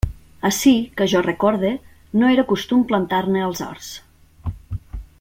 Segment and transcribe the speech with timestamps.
[0.47, 0.71] Ací,
[1.01, 1.71] que jo recorde,
[2.21, 3.95] no era costum plantar-ne als horts.